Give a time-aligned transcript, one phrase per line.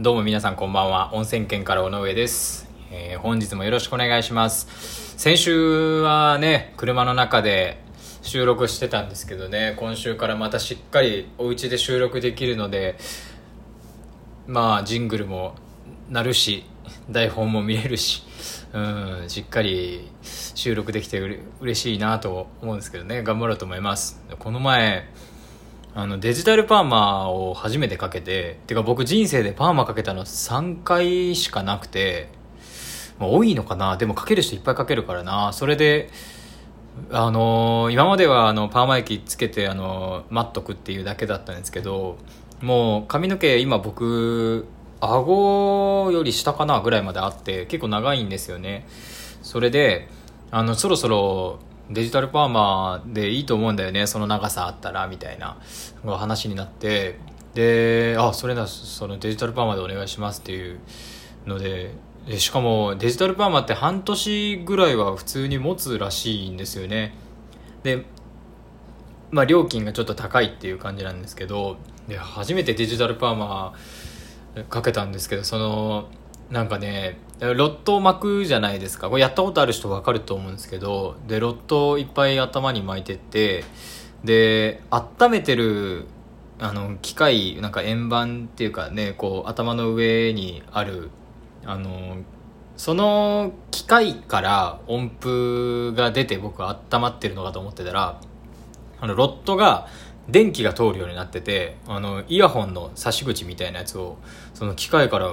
[0.00, 1.12] どうも皆さんこんばんは。
[1.12, 2.66] 温泉県から尾上です。
[2.90, 5.12] えー本日もよろしくお願いします。
[5.18, 7.82] 先週はね、車の中で
[8.22, 12.96] 収録してたんですけどね、今週からまたしっかりお家で収録できるので、
[14.46, 15.54] まあ、ジングルも
[16.08, 16.64] なるし、
[17.10, 18.22] 台本も見れるし、
[18.72, 24.18] うん、しっかり収録できてうれ嬉しいなと思うんですけどね、頑張ろうと思います。
[24.38, 25.10] この前、
[25.94, 32.28] あのデジタルパーマを初めてかけててか僕人生でパーマかけたの3回しかなくて、
[33.18, 33.96] まあ、多いのかな？
[33.96, 35.52] でもかける人いっぱいかけるからな。
[35.52, 36.10] それで
[37.10, 42.18] あのー今まではあのパーマ液つけてあのー待っとくっていうだけだったんですけど
[42.60, 44.66] もう髪の毛今僕
[45.00, 48.86] 顎より下かなぐらいまであって結構長いんですよね。
[49.42, 50.08] それで
[50.52, 51.58] あのそろそろ
[51.90, 55.56] デジタルパーマでいいと思うんだよねその長さあったらみたいな
[56.04, 57.18] 話になって。
[57.54, 60.80] であそれなそのデジタルパーマでお願いしますっていう
[61.46, 61.94] ので。
[62.36, 67.14] しかもデジタルパーマって半年ぐらいは普通に持つらしいんですよね。
[67.82, 68.04] で
[69.30, 71.76] まあ料金がちょっと高いっていう感じなんですけど。
[72.08, 73.72] で初めてデジタルパーマ
[74.68, 76.08] かけたんですけどその
[76.50, 79.08] なんかねロットを巻くじゃないですか。
[79.08, 83.64] これやったことある人分かると思うんですけどでロットをいっぱい頭に巻いてって
[84.24, 86.06] で温めてる
[86.58, 91.10] あの機械なんか円盤っていうかねこう頭の上にある
[91.64, 92.18] あの
[92.76, 98.20] その機械から音符が出て僕は温まってるのかと思ってたら
[99.00, 99.88] あのロットが
[100.28, 104.18] 電気が通るようになっててあのイヤホンの差し口みたいなやつを
[104.52, 105.30] その機械から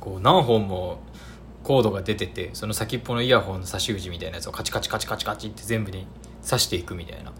[0.00, 0.98] こう何本も
[1.64, 6.06] コードが出ててその先っぽのイヤホンの差し口みたいなやつをカチカチカチカチカチって全部に
[6.42, 7.32] 挿していくみたいな。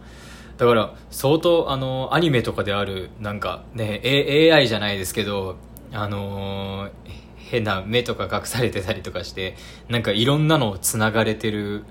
[0.58, 5.56] だから相当あのアニメとかであるなんかね A- AI じゃないですけど
[5.92, 6.90] あのー
[7.38, 9.56] 変な目とか隠されてたりとかして
[9.88, 11.82] なんかいろんなのをつながれてる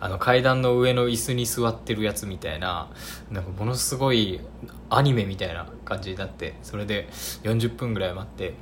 [0.00, 2.88] あの階段の上の椅子に座ってるやつみたいな
[3.30, 4.40] なんかものすごい
[4.88, 7.08] アニメみたいな感じになってそれで
[7.42, 8.54] 40分ぐらい待って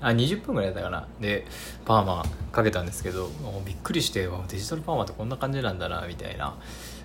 [0.00, 1.08] あ20分ぐらいだったかな。
[1.20, 1.46] で
[1.84, 6.56] パーマかけたんですけどもうびっくりしてデジタルパーマってこんな感じなんだなみたいな。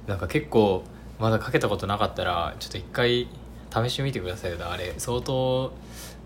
[0.07, 0.83] なんか結構
[1.19, 3.27] まだかけたことなかったらちょっと一回
[3.71, 5.71] 試してみてくださいよあれ相当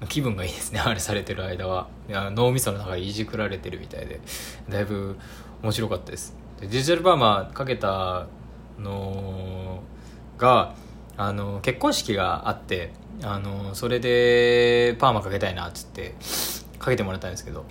[0.08, 0.80] 気分がいいですね。
[0.80, 1.88] あれされてる間は。
[2.09, 4.20] 脳みその中がいじくられてるみたいで。
[4.70, 5.18] だいぶ
[5.62, 6.36] 面白かったです。
[6.59, 8.28] でデジタルパーマかけた
[8.80, 9.82] の
[10.38, 10.76] が
[11.18, 12.92] あの結婚式があって
[13.24, 16.16] あのそれでパーマかけたいなっつって。
[16.85, 17.66] かけてもらったんですけど。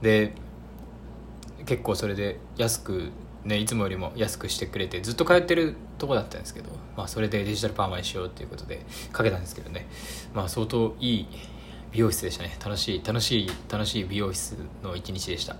[0.00, 0.32] で
[1.66, 3.10] 結構それで安く
[3.44, 9.88] ねいつもよりも安くしてくれてずっと通ってるとこだったんですけど、まあ、それでデジタルパーマにしようっていうことでかけたんですけどね。
[10.32, 11.26] まあ相当いい
[11.90, 12.56] 美容室でしたね。
[12.64, 15.56] 楽しい楽しい楽しい美容室の一日でした。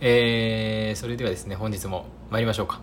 [0.00, 2.80] えー、それではですね本日も参りましょうか。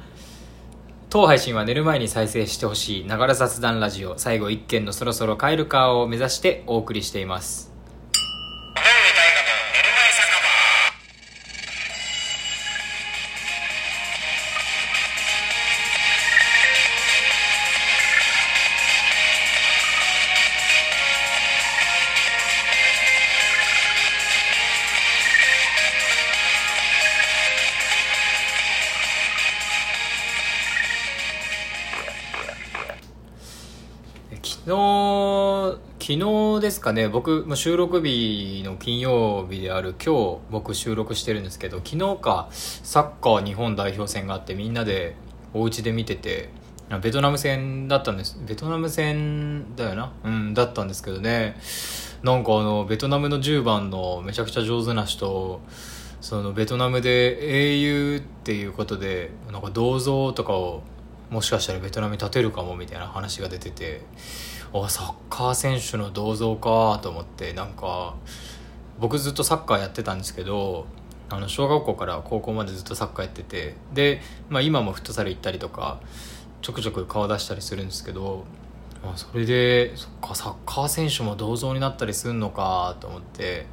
[1.09, 7.69] 当配信は寝る前に再生してほしいながら雑談ラジオ最後一件のそろそろ帰るかを目指してお送りしています。
[34.66, 45.16] 昨日昨日ですかね僕収録日の金曜日である今日僕収録してるんですけど昨日かサッカー日本代表戦があってみんなで
[45.53, 46.50] お家で見てて
[47.02, 48.38] ベトナム戦だったんです。
[48.46, 50.12] ベトナム戦だよな？
[50.24, 51.56] うんだったんですけどね。
[52.24, 55.62] なんかあのベトナムの10番のめちゃくちゃ上手な人
[56.19, 60.81] そのベトナムで英雄っていうことでなんか銅像とかを
[61.30, 64.01] もしかしたらベトナムに建てるかもみたいな話が出てて。
[64.74, 68.16] あサッカー選手の銅像かと思ってなんか
[69.00, 70.86] 僕ずっとサッカーやってたんですけど
[71.30, 76.00] あの小学校から高校までずっとサッカーやっててで、まあ、今もフットサル行ったりとか
[76.62, 78.45] ちょくちょく顔出したりするんですけど、
[79.04, 83.68] まあ、それでそっかサッカー選手も銅像になったりするのかと思って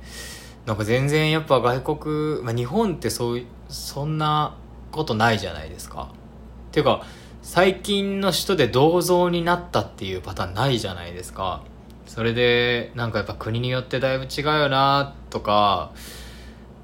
[0.67, 4.57] なんか全然やっぱ外国、まあ、日本ってそうそんな
[4.93, 6.11] ことないじゃないですか。
[6.13, 7.05] っていうか
[7.49, 11.63] 最近の人で銅像になったっていうパターンないじゃないですか。
[12.05, 15.93] それでなんかやっぱ国によってだいぶ違うよなとか。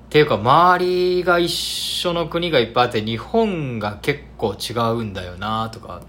[0.06, 6.00] っていうか周りが一緒の国がいっぱいあって日本が結構違うんだよなとか。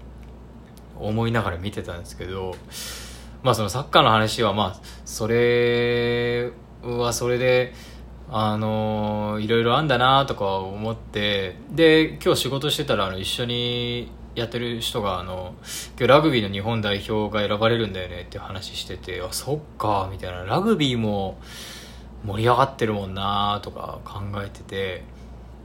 [1.00, 2.54] 思いながら見てたんですけど。
[3.42, 6.52] まあそのサッカーの話はまあそれ
[6.84, 7.74] はそれで
[8.30, 11.56] あのいろいろあんだなとか思って。
[11.72, 15.54] で今日仕事してたらあの一緒にやってる人があの
[15.96, 20.44] 今日ラグビーの日本代表が選ばれるんだよねって話しててあそっかみたいな。
[20.44, 21.38] ラグビーも
[22.24, 25.04] 盛り上がってるもんなとか考えてて。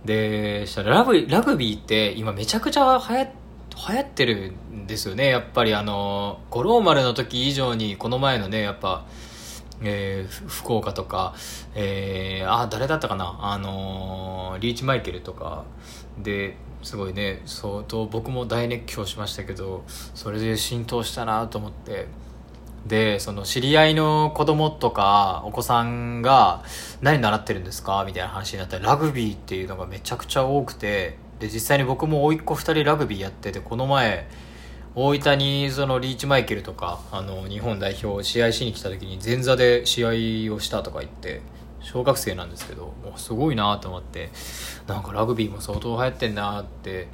[0.06, 3.27] でしたらラグラグビーって今めちゃくちゃ流行
[3.89, 5.27] 流行ってるんですよね。
[5.27, 9.06] やっぱりあの五郎丸の時以上にこの前のねやっぱ
[9.81, 11.33] えー、福岡とか、
[11.75, 13.37] えー、あ誰だったかな？
[13.41, 15.63] あのー、リーチマイケルとか。
[16.17, 22.07] ですごいね相当僕も大熱狂しましたけどそれで浸透したなと思って。
[22.87, 26.63] でその知り合いの子供とかお子さんが
[27.01, 28.05] 何習ってるんですか？
[28.07, 34.29] みたいな話になったらラグビーっていうのがめちゃくちゃ多くてで実際に僕も甥っ子2人ラグビーやっててこの前
[35.01, 41.42] 大分にそのリーチマイケルとかあの日本代表試合しに来た時に前座で試合をしたとか言って
[41.80, 44.30] 小学生なんですけどすごいなと思って
[44.88, 47.07] なんかラグビーも相当流行ってんなって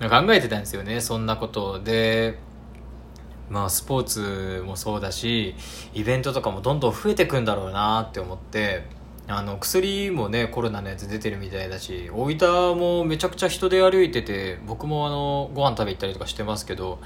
[0.00, 2.38] 考えてたんですよねそんなことで。
[3.50, 5.54] まあスポーツもそうだし
[5.94, 8.84] イベントとかもどんどん増えてくんだろうなって思って
[9.30, 16.98] あの薬もねコロナのやつ出てるみたいだし大分もめちゃくちゃ人で歩いてて僕もあのご飯食べ行ったりとかしてますけど、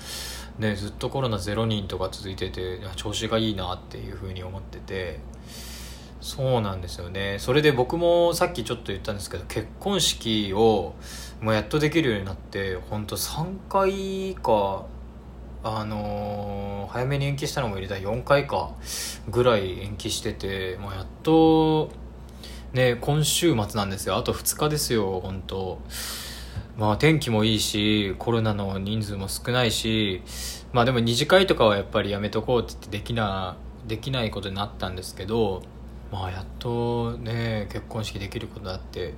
[0.59, 5.19] ね、ずっとコロナ0人とか続いてて調子がいいなっていうふうに思ってて
[6.21, 7.39] そうなんですよね。
[7.41, 10.95] それで僕もさっきちょっと言ったんですけど結婚式を
[11.41, 14.87] もうやっとできるようになって本当3回か
[15.65, 18.71] あのー、早めに延期したのも入れた4回か
[19.29, 21.91] ぐらい延期しててもうやっと
[22.73, 24.17] ね今週末なんですよ。
[24.17, 25.81] あと2日ですよ本当。
[26.77, 30.23] まあ天気もいいしコロナの人数も少ないし。
[30.73, 35.63] まあでも二次会とかはやっぱりやめとこうって言ってできなできないことになったんですけど
[36.11, 39.15] まあやっとね結婚式できることだって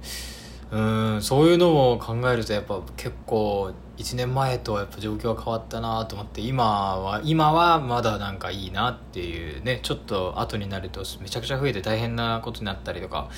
[0.70, 0.80] う
[1.16, 13.30] んそういうのを考えるとやっぱ結構1年前とはやっぱ状況が変わったなと思って今は今はまだなんかいいなっていうねちょっと後になるとめちゃくちゃ増えて大変なことになったりとか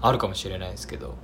[0.00, 1.16] あるかもしれないですけど、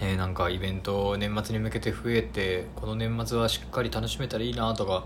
[0.00, 5.04] ね、なんかイベント年末に向けて増えてこの年末はしっかり楽しめたらいいなとか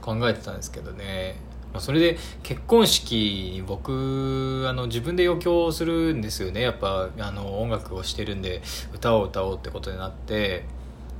[0.00, 1.36] 考えてたんですけどね。
[1.78, 6.60] それで結婚式に僕あの自分で余興をするんですよね。
[6.60, 8.62] やっぱあの音楽をしてるんで
[8.92, 10.64] 歌を歌おうってことになって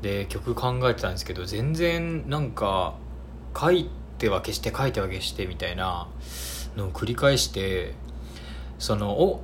[0.03, 2.95] で曲考えてたんですけど全然なんか
[3.59, 6.09] 書いては消して書いては消してみたいな
[6.77, 7.95] のを繰り返して
[8.79, 9.43] そのお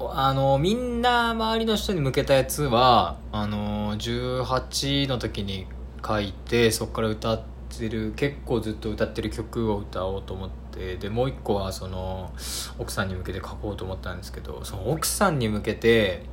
[0.00, 5.66] あのみんな周りの人に向けたやつはあの18の時に
[6.04, 7.51] 書いてそこから歌って
[7.88, 12.32] る結構ずっと歌ってる曲を歌おうと思ってでもう一個はその
[12.78, 16.24] 奥さんに向けて書こうと思ったんですけどその奥さんに向けて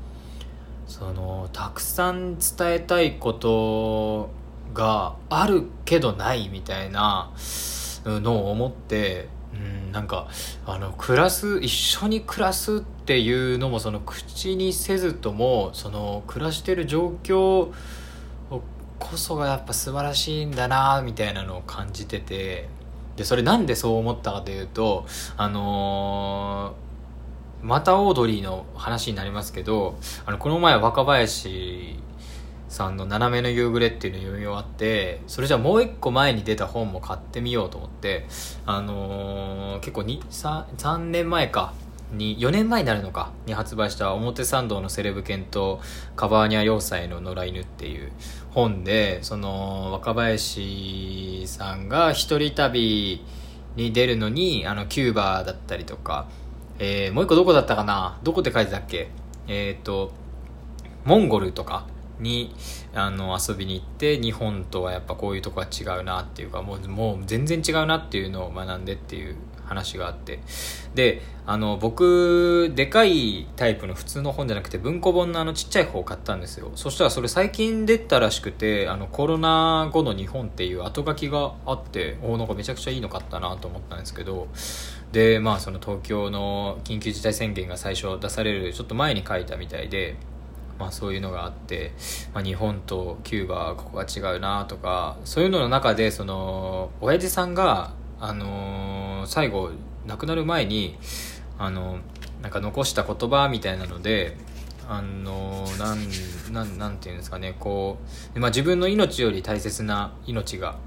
[0.88, 4.30] そのたくさん伝えたいこと
[4.74, 7.31] があるけどないみたいな
[8.06, 10.27] のを思ってうんなんか
[10.65, 17.71] あの暮らす一緒に暮らすっていうのもその口にせずともその暮らしてる状況
[19.00, 22.68] こそがやっぱ素晴らしいんだなみたいなのを感じてて
[23.15, 25.06] でそれなんでそう思ったかというと
[25.38, 26.89] あのー
[27.62, 32.00] またオードリーの話になりますけどあのこの前若林
[32.70, 38.27] さんの「斜めの夕暮れ」っていうのを読み終わってそれじゃあもう一個前に出た本も買ってみようと思って
[38.65, 41.74] あのー、結構 3, 3年前か
[42.12, 45.80] に4年前になるのかに発売した表参道のセレブ犬と
[46.16, 48.12] カバーニャ要塞の野良犬っていう
[48.51, 53.24] 本でその若林さんが一人旅
[53.75, 56.28] に出るのにあのキューバだったりとか
[56.80, 59.10] えー、もう一個どこだったかなどこって書いてたっけ
[59.48, 60.12] えっ、ー、と、
[61.04, 61.86] モンゴルとか
[62.20, 62.56] に
[62.94, 69.36] あの遊びに行って日本とはやっぱこういうとこは違うなっていうかもうもう全然違うなっていうのを学んでっていう
[69.69, 70.39] 話があって。
[70.95, 76.71] であの僕でかいタイプの普通の本じゃなくて文庫本のあのちっちゃい方を買ったんですよ。
[76.75, 84.47] そしたらそれ最近出たらしくてあのコロナ後の日本っていう後書きがあっておなんかめちゃくちゃいいの買ったなと思ったんですけど。
[85.11, 90.17] でまあその東京の緊急事態宣言が最初出されるちょっと前に書いたみたいで
[90.79, 91.91] まあ、そういうのがあって、
[92.33, 99.71] まあ、日本とキューバはここが違うなとかそういうのの中でその親父さんがあのー、最後
[100.07, 100.97] 亡くなる前に
[101.57, 101.99] あの
[102.41, 104.38] なんか残した言葉みたいなので
[104.88, 106.07] あのなん
[106.51, 107.99] なんなんていうんですかねこ
[108.35, 110.77] う、まあ、自分の命より大切な命が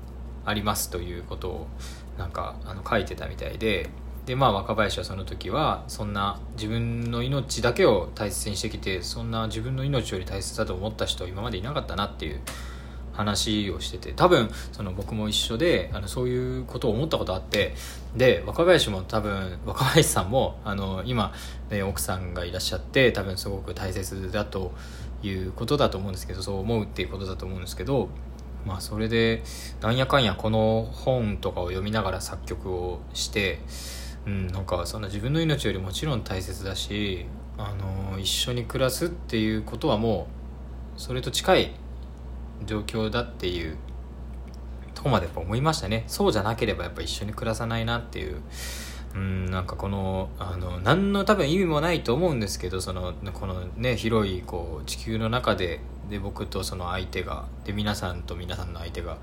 [0.45, 1.67] ありますということを
[2.19, 3.91] なんかあの書いてたみたいで
[4.27, 12.41] でまあ若林はその時はそんな自分の命だけを大切にしてきてそんな自分の命より大切だと思った人今までいなかったなっていう
[13.13, 17.75] 話をしてて多分その僕も一緒であのそういうことを思ったことあって
[18.17, 21.33] で若林も多分若林さんもあの今、
[21.71, 24.73] ね、奥さんがいらっしゃって多分すごく大切だと
[25.23, 28.09] いうことだと思うんですけどそう思うっていうことだと思うんですけど
[28.67, 29.43] まあそれで
[29.81, 33.61] なんやかんやこの本とかを読みながら作曲をして
[34.27, 37.27] うん、なんかそんな自分の命よりもちろん大切だし、
[37.59, 40.29] あの一緒に暮らすっていうことはも
[40.97, 41.71] うそれと近い
[42.67, 43.77] 状況だっていう
[44.95, 46.05] とこまでやっぱ思いましたね。
[46.07, 48.41] そうじゃなければやっぱ一緒に暮らさないなっていう。
[49.15, 59.19] うんなんかこのあの何の多分意味もないと思うんですけどそのこのね広いこう地球の中でで僕とその相手がで皆さんと皆さんの相手が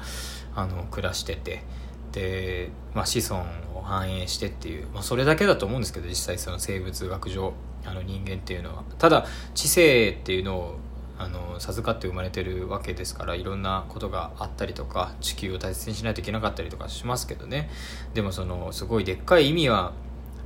[0.55, 1.63] あの暮らしてて
[2.11, 3.43] で、まあ、子孫
[3.77, 7.53] を繁栄してっていう、まあ、それだけだと思うんですけど実際その生物学上
[7.85, 8.83] あの人間っていうのは。
[8.97, 10.79] ただ知性っていうのを
[11.19, 17.69] あの授かって生まれてるわけですからいろんなことがあったりとか地球を大切にしないといけなかったりとかしますけどね。
[18.13, 19.91] でもそのすごいでっかい意味は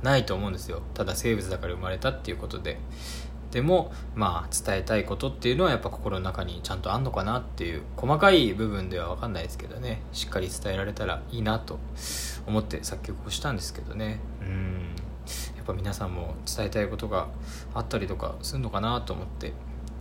[0.02, 0.82] ないと思うんですよ。
[0.92, 2.78] ただ生物だから生まれたっていうことで。
[3.52, 10.02] でもまあ伝えたいことっていうのはやっぱ心の中にちゃんとあんのかなっていう細かい部分では分かんないですけどね。
[10.10, 11.78] しっかり伝えられたらいいなと
[12.48, 14.18] 思って作曲をしたんですけどね。
[14.42, 14.96] うん。
[15.56, 17.28] やっぱ皆さんも伝えたいことが
[17.74, 19.52] あったりとかするのかなと思って。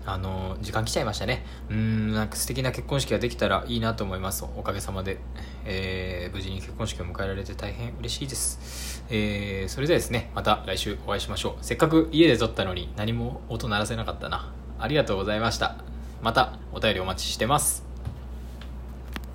[0.05, 1.45] あの時間来ちゃいましたね。
[1.69, 4.43] うんなんか素敵な結婚式ができたらいいなと思います。
[4.55, 5.19] おかげさまで、
[5.65, 11.63] えー、無事に結婚式を迎えられて大変嬉しいです、えー、それではですねまた来週お会いしましょう。
[11.63, 14.51] せっかく家で撮ったのに何も音鳴らせなかったな。
[14.79, 15.77] ありがとうございました。
[16.21, 17.92] またお便りお待ちしてます。